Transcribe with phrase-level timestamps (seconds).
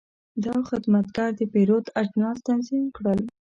[0.45, 3.21] دا خدمتګر د پیرود اجناس تنظیم کړل.